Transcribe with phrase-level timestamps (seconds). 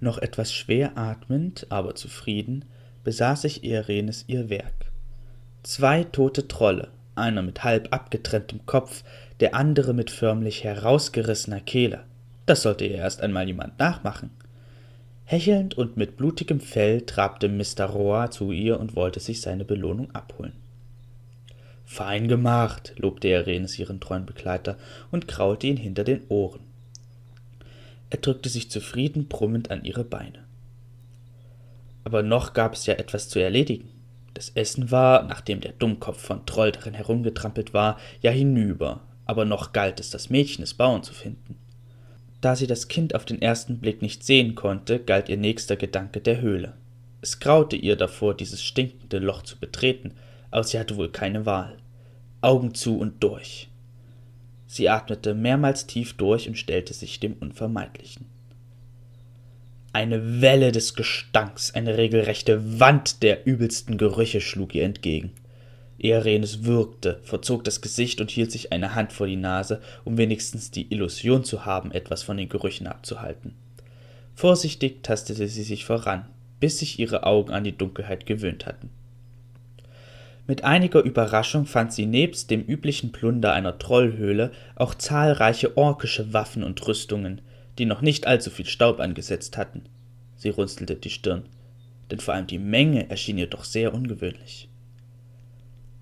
[0.00, 2.64] Noch etwas schwer atmend, aber zufrieden,
[3.04, 4.90] besah sich Erenes ihr Werk.
[5.62, 9.04] Zwei tote Trolle, einer mit halb abgetrenntem Kopf,
[9.40, 12.04] der andere mit förmlich herausgerissener Kehle.
[12.46, 14.30] Das sollte ihr erst einmal jemand nachmachen.
[15.24, 17.84] Hechelnd und mit blutigem Fell trabte Mr.
[17.84, 20.54] Rohr zu ihr und wollte sich seine Belohnung abholen.
[21.84, 24.76] Fein gemacht, lobte Erenes ihren treuen Begleiter
[25.10, 26.69] und kraulte ihn hinter den Ohren.
[28.10, 30.44] Er drückte sich zufrieden brummend an ihre Beine.
[32.04, 33.88] Aber noch gab es ja etwas zu erledigen.
[34.34, 39.72] Das Essen war, nachdem der Dummkopf von Troll darin herumgetrampelt war, ja hinüber, aber noch
[39.72, 41.56] galt es, das Mädchen des Bauern zu finden.
[42.40, 46.20] Da sie das Kind auf den ersten Blick nicht sehen konnte, galt ihr nächster Gedanke
[46.20, 46.74] der Höhle.
[47.20, 50.14] Es graute ihr davor, dieses stinkende Loch zu betreten,
[50.50, 51.76] aber sie hatte wohl keine Wahl.
[52.40, 53.69] Augen zu und durch.
[54.72, 58.26] Sie atmete mehrmals tief durch und stellte sich dem Unvermeidlichen.
[59.92, 65.32] Eine Welle des Gestanks, eine regelrechte Wand der übelsten Gerüche schlug ihr entgegen.
[65.98, 70.70] Erenes würgte, verzog das Gesicht und hielt sich eine Hand vor die Nase, um wenigstens
[70.70, 73.56] die Illusion zu haben, etwas von den Gerüchen abzuhalten.
[74.36, 76.26] Vorsichtig tastete sie sich voran,
[76.60, 78.90] bis sich ihre Augen an die Dunkelheit gewöhnt hatten.
[80.50, 86.64] Mit einiger Überraschung fand sie nebst dem üblichen Plunder einer Trollhöhle auch zahlreiche orkische Waffen
[86.64, 87.40] und Rüstungen,
[87.78, 89.84] die noch nicht allzu viel Staub angesetzt hatten.
[90.34, 91.44] Sie runzelte die Stirn,
[92.10, 94.68] denn vor allem die Menge erschien ihr doch sehr ungewöhnlich.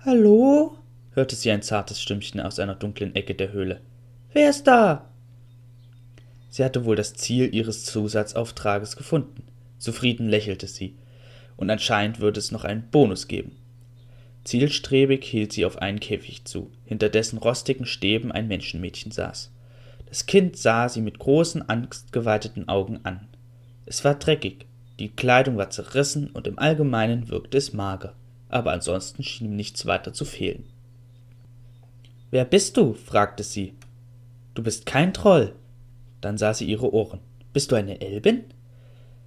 [0.00, 0.76] Hallo?
[1.12, 3.80] hörte sie ein zartes Stimmchen aus einer dunklen Ecke der Höhle.
[4.34, 5.08] Wer ist da?
[6.50, 9.44] Sie hatte wohl das Ziel ihres Zusatzauftrages gefunden.
[9.78, 10.96] Zufrieden lächelte sie,
[11.56, 13.56] und anscheinend würde es noch einen Bonus geben.
[14.44, 19.50] Zielstrebig hielt sie auf einen Käfig zu, hinter dessen rostigen Stäben ein Menschenmädchen saß.
[20.06, 23.26] Das Kind sah sie mit großen, angstgeweiteten Augen an.
[23.86, 24.66] Es war dreckig,
[24.98, 28.14] die Kleidung war zerrissen und im Allgemeinen wirkte es mager,
[28.48, 30.64] aber ansonsten schien ihm nichts weiter zu fehlen.
[32.30, 32.92] Wer bist du?
[32.92, 33.74] fragte sie.
[34.54, 35.54] Du bist kein Troll.
[36.20, 37.20] Dann sah sie ihre Ohren.
[37.52, 38.44] Bist du eine Elbin?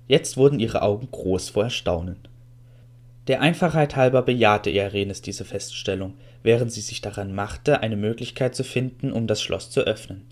[0.07, 2.17] Jetzt wurden ihre Augen groß vor Erstaunen.
[3.27, 8.63] Der Einfachheit halber bejahte Irenes diese Feststellung, während sie sich daran machte, eine Möglichkeit zu
[8.63, 10.25] finden, um das Schloss zu öffnen.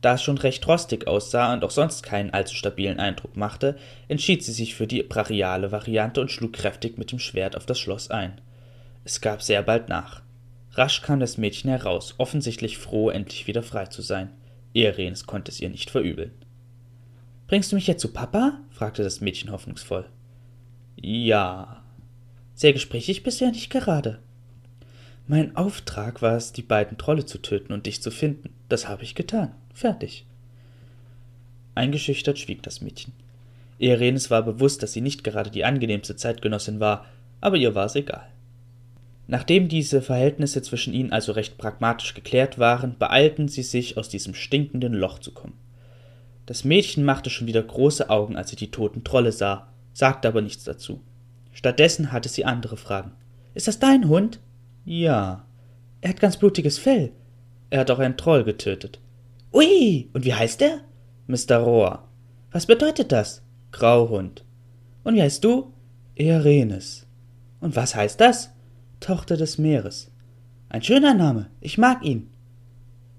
[0.00, 3.76] Da es schon recht rostig aussah und auch sonst keinen allzu stabilen Eindruck machte,
[4.08, 7.78] entschied sie sich für die brachiale Variante und schlug kräftig mit dem Schwert auf das
[7.78, 8.40] Schloss ein.
[9.04, 10.22] Es gab sehr bald nach.
[10.72, 14.30] Rasch kam das Mädchen heraus, offensichtlich froh, endlich wieder frei zu sein.
[14.72, 16.32] Erenes konnte es ihr nicht verübeln.
[17.46, 18.60] Bringst du mich jetzt zu Papa?
[18.70, 20.06] fragte das Mädchen hoffnungsvoll.
[20.96, 21.83] Ja.
[22.54, 24.20] Sehr gesprächig bist du ja nicht gerade.
[25.26, 28.50] Mein Auftrag war es, die beiden Trolle zu töten und dich zu finden.
[28.68, 29.52] Das habe ich getan.
[29.72, 30.26] Fertig.
[31.74, 33.12] Eingeschüchtert schwieg das Mädchen.
[33.78, 37.06] Irenes war bewusst, dass sie nicht gerade die angenehmste Zeitgenossin war,
[37.40, 38.28] aber ihr war es egal.
[39.26, 44.34] Nachdem diese Verhältnisse zwischen ihnen also recht pragmatisch geklärt waren, beeilten sie sich, aus diesem
[44.34, 45.58] stinkenden Loch zu kommen.
[46.46, 50.42] Das Mädchen machte schon wieder große Augen, als sie die toten Trolle sah, sagte aber
[50.42, 51.00] nichts dazu.
[51.54, 53.12] Stattdessen hatte sie andere Fragen.
[53.54, 54.40] Ist das dein Hund?
[54.84, 55.46] Ja.
[56.00, 57.12] Er hat ganz blutiges Fell.
[57.70, 59.00] Er hat auch einen Troll getötet.
[59.52, 60.80] Ui, und wie heißt er?
[61.28, 61.58] Mr.
[61.58, 62.08] Rohr.
[62.50, 63.42] Was bedeutet das?
[63.70, 64.44] Grauhund.
[65.04, 65.72] Und wie heißt du?
[66.16, 67.06] Erenes.
[67.60, 68.50] Und was heißt das?
[68.98, 70.10] Tochter des Meeres.
[70.68, 71.50] Ein schöner Name.
[71.60, 72.30] Ich mag ihn.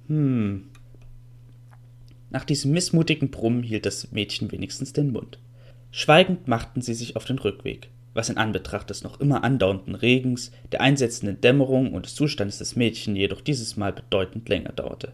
[0.07, 0.69] Hm.
[2.29, 5.39] Nach diesem missmutigen Brummen hielt das Mädchen wenigstens den Mund.
[5.91, 10.51] Schweigend machten sie sich auf den Rückweg was in Anbetracht des noch immer andauernden Regens,
[10.71, 15.11] der einsetzenden Dämmerung und des Zustandes des Mädchen jedoch dieses Mal bedeutend länger dauerte.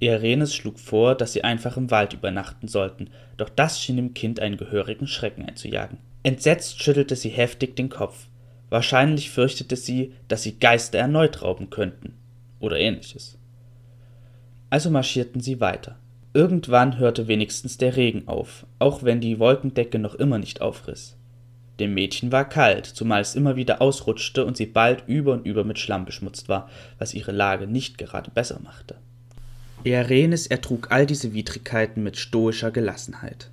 [0.00, 4.40] Irenes schlug vor, dass sie einfach im Wald übernachten sollten, doch das schien dem Kind
[4.40, 5.98] einen gehörigen Schrecken einzujagen.
[6.22, 8.26] Entsetzt schüttelte sie heftig den Kopf.
[8.68, 12.14] Wahrscheinlich fürchtete sie, dass sie Geister erneut rauben könnten.
[12.58, 13.38] Oder ähnliches.
[14.70, 15.98] Also marschierten sie weiter.
[16.34, 21.16] Irgendwann hörte wenigstens der Regen auf, auch wenn die Wolkendecke noch immer nicht aufriss.
[21.78, 25.64] Dem Mädchen war kalt, zumal es immer wieder ausrutschte und sie bald über und über
[25.64, 28.96] mit Schlamm beschmutzt war, was ihre Lage nicht gerade besser machte.
[29.84, 33.50] Earenes ertrug all diese Widrigkeiten mit stoischer Gelassenheit.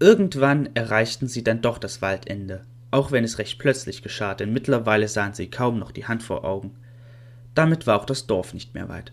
[0.00, 5.08] Irgendwann erreichten sie dann doch das Waldende, auch wenn es recht plötzlich geschah, denn mittlerweile
[5.08, 6.76] sahen sie kaum noch die Hand vor Augen.
[7.54, 9.12] Damit war auch das Dorf nicht mehr weit.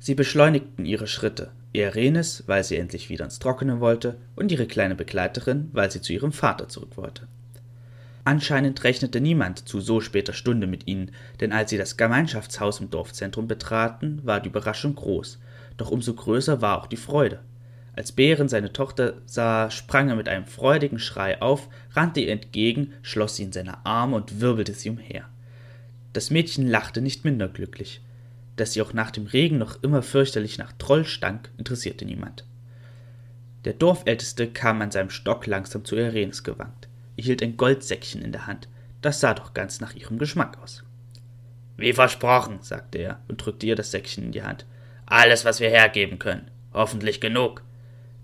[0.00, 4.94] Sie beschleunigten ihre Schritte, Erenes, weil sie endlich wieder ins Trockene wollte, und ihre kleine
[4.94, 7.28] Begleiterin, weil sie zu ihrem Vater zurück wollte.
[8.24, 12.90] Anscheinend rechnete niemand zu so später Stunde mit ihnen, denn als sie das Gemeinschaftshaus im
[12.90, 15.38] Dorfzentrum betraten, war die Überraschung groß,
[15.78, 17.40] doch umso größer war auch die Freude.
[17.94, 22.92] Als Bären seine Tochter sah, sprang er mit einem freudigen Schrei auf, rannte ihr entgegen,
[23.02, 25.24] schloss sie in seine Arme und wirbelte sie umher.
[26.12, 28.00] Das Mädchen lachte nicht minder glücklich.
[28.58, 32.44] Dass sie auch nach dem Regen noch immer fürchterlich nach Troll stank, interessierte niemand.
[33.64, 36.88] Der Dorfälteste kam an seinem Stock langsam zu Irenes gewankt.
[37.16, 38.68] Er hielt ein Goldsäckchen in der Hand.
[39.00, 40.82] Das sah doch ganz nach ihrem Geschmack aus.
[41.76, 44.66] Wie versprochen, sagte er und drückte ihr das Säckchen in die Hand.
[45.06, 46.50] Alles, was wir hergeben können.
[46.74, 47.62] Hoffentlich genug.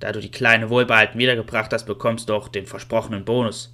[0.01, 3.73] Da du die Kleine wohlbehalten wiedergebracht hast, bekommst du auch den versprochenen Bonus.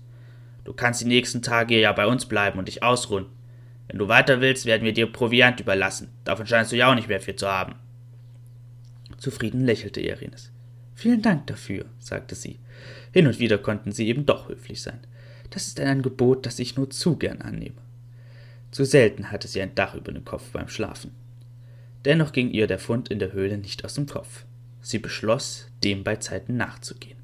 [0.64, 3.24] Du kannst die nächsten Tage ja bei uns bleiben und dich ausruhen.
[3.90, 6.10] Wenn du weiter willst, werden wir dir Proviant überlassen.
[6.22, 7.74] Davon scheinst du ja auch nicht mehr viel zu haben.
[9.18, 10.52] Zufrieden lächelte Irenes.
[10.94, 12.60] Vielen Dank dafür, sagte sie.
[13.10, 15.00] Hin und wieder konnten sie eben doch höflich sein.
[15.50, 17.82] Das ist ein Angebot, das ich nur zu gern annehme.
[18.70, 21.10] Zu selten hatte sie ein Dach über dem Kopf beim Schlafen.
[22.04, 24.44] Dennoch ging ihr der Fund in der Höhle nicht aus dem Kopf.
[24.82, 27.18] Sie beschloss, dem bei Zeiten nachzugehen.